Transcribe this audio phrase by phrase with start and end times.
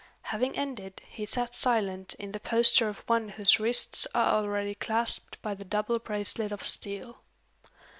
[0.23, 5.39] Having ended, he sat silent, in the posture of one whose wrists are already clasped
[5.43, 7.21] by the double bracelet of steel.